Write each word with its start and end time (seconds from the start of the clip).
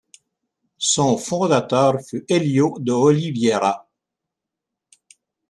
Son 0.79 1.15
fondateur 1.15 2.01
fut 2.01 2.25
Hélio 2.27 2.75
de 2.79 2.91
Oliveira. 2.91 3.87